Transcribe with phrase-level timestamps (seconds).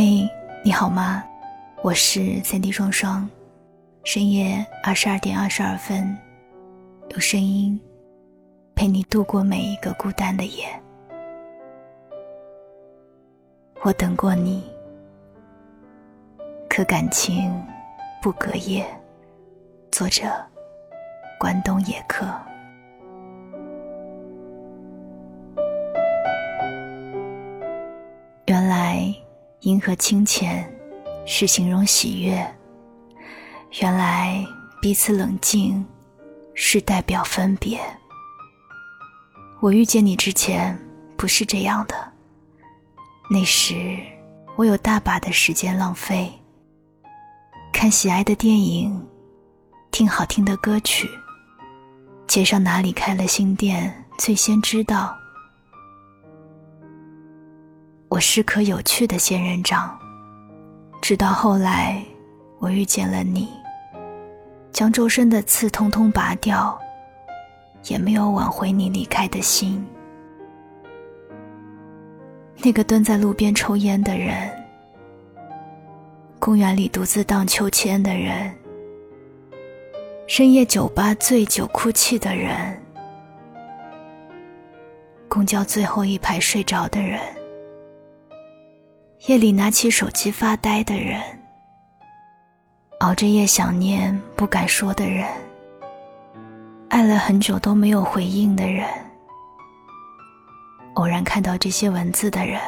[0.00, 0.30] 嘿，
[0.62, 1.24] 你好吗？
[1.82, 3.28] 我是三 D 双双，
[4.04, 6.16] 深夜二十二点二十二分，
[7.08, 7.76] 有声音
[8.76, 10.66] 陪你度过每一个孤单的夜。
[13.82, 14.62] 我等过你，
[16.70, 17.52] 可感情
[18.22, 18.86] 不隔夜。
[19.90, 20.30] 作者：
[21.40, 22.24] 关东野客。
[28.46, 29.12] 原来。
[29.62, 30.72] 银河清浅，
[31.26, 32.54] 是形容喜悦。
[33.80, 34.46] 原来
[34.80, 35.84] 彼此冷静，
[36.54, 37.80] 是代表分别。
[39.60, 40.78] 我遇见你之前
[41.16, 42.12] 不是这样的。
[43.28, 43.98] 那时
[44.56, 46.32] 我有大把的时间浪费，
[47.72, 49.04] 看喜爱的电影，
[49.90, 51.10] 听好听的歌曲，
[52.28, 55.17] 街上哪里开了新店，最先知道。
[58.18, 59.96] 我是棵有趣的仙人掌，
[61.00, 62.04] 直到后来，
[62.58, 63.48] 我遇见了你，
[64.72, 66.76] 将周身的刺通通拔掉，
[67.84, 69.86] 也没有挽回你离开的心。
[72.56, 74.50] 那个蹲在路边抽烟的人，
[76.40, 78.52] 公园里独自荡秋千的人，
[80.26, 82.82] 深夜酒吧醉酒哭泣的人，
[85.28, 87.20] 公交最后一排睡着的人。
[89.26, 91.20] 夜里拿起手机发呆的人，
[93.00, 95.26] 熬着夜想念不敢说的人，
[96.88, 98.88] 爱了很久都没有回应的人，
[100.94, 102.60] 偶然看到这些文字的人，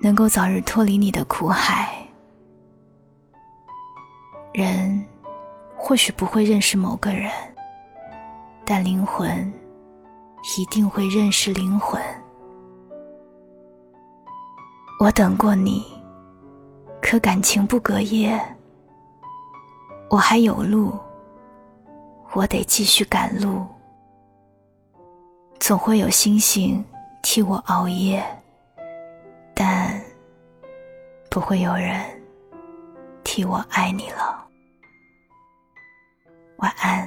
[0.00, 1.96] 能够早日脱离你的苦海。
[4.52, 5.04] 人
[5.76, 7.30] 或许不会认识某个人，
[8.64, 9.50] 但灵魂
[10.58, 12.02] 一定会认识灵魂。
[15.04, 15.84] 我等过你，
[17.02, 18.40] 可感情不隔夜。
[20.08, 20.98] 我还有路，
[22.32, 23.66] 我得继续赶路。
[25.60, 26.82] 总会有星星
[27.22, 28.24] 替我熬夜，
[29.54, 30.02] 但
[31.28, 32.02] 不会有人
[33.22, 34.42] 替我爱你了。
[36.56, 37.06] 晚安，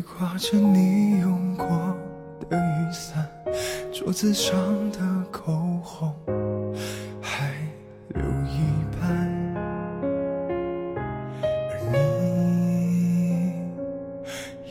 [0.00, 1.66] 挂着你用过
[2.48, 3.28] 的雨伞，
[3.92, 4.56] 桌子上
[4.90, 4.98] 的
[5.30, 6.14] 口红
[7.20, 7.52] 还
[8.08, 8.60] 留一
[8.98, 9.00] 半，
[11.70, 11.96] 而你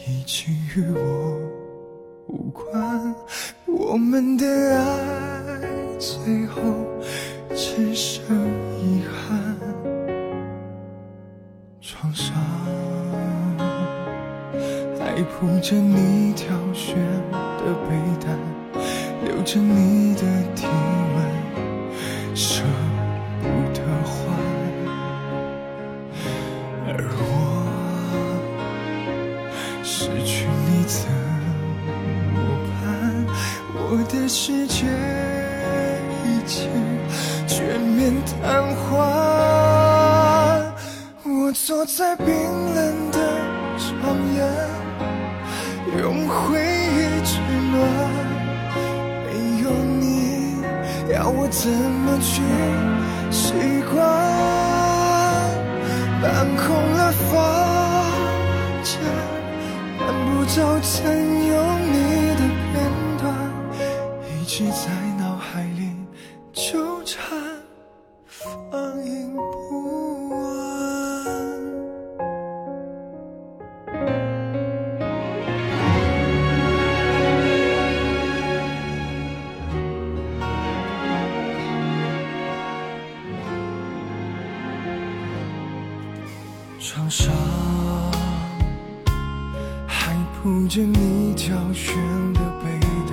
[0.06, 1.38] 已经与我
[2.28, 3.16] 无关，
[3.66, 5.60] 我们的爱
[6.00, 6.62] 最后
[7.56, 8.24] 只剩
[8.80, 9.56] 遗憾，
[11.82, 12.57] 床上。
[15.18, 16.46] 还铺着你挑
[16.76, 16.96] 选
[17.32, 18.38] 的被单，
[19.26, 20.22] 留着你的
[20.56, 20.68] 体
[21.16, 22.62] 温，舍
[23.42, 24.14] 不得换。
[26.86, 27.26] 而我
[29.84, 31.10] 失去你怎
[32.36, 32.38] 么
[32.80, 32.86] 办？
[33.74, 33.82] 我
[34.14, 34.86] 的世界
[36.28, 36.70] 已经
[37.48, 38.86] 全面瘫痪。
[41.24, 42.16] 我坐在
[51.50, 52.42] 怎么去
[53.32, 53.54] 习
[53.92, 54.06] 惯？
[56.22, 57.34] 搬空了房
[58.84, 59.00] 间，
[59.98, 60.94] 看不着曾
[61.48, 61.96] 有你
[62.36, 62.42] 的
[62.72, 62.76] 片
[63.18, 63.26] 段，
[64.28, 65.96] 一直在脑海里
[66.54, 67.16] 纠缠，
[86.90, 87.36] 床上
[89.86, 91.98] 还铺着你挑选
[92.32, 92.80] 的被
[93.10, 93.12] 单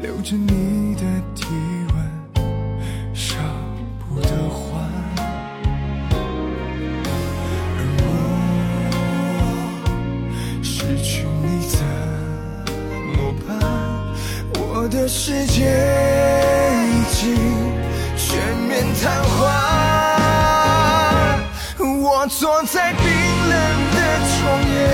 [0.00, 1.02] 留着你的
[1.32, 1.46] 体
[1.94, 3.36] 温舍
[4.00, 4.82] 不得换
[7.76, 8.04] 而我
[10.60, 11.78] 失去你怎
[13.14, 13.48] 么办
[14.58, 15.70] 我的世界
[16.82, 17.36] 已经
[18.16, 19.75] 全面瘫痪。
[22.28, 23.52] 坐在冰冷
[23.92, 24.85] 的床沿。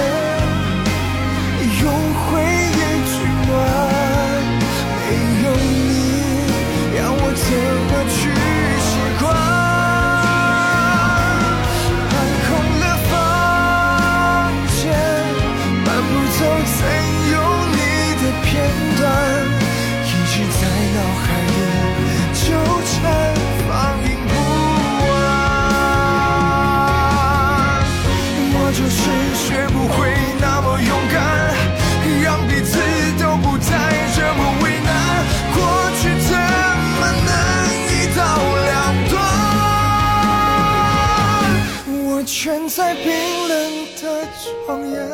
[42.75, 43.05] 在冰
[43.49, 45.07] 冷的床沿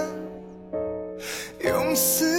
[1.64, 2.37] 用思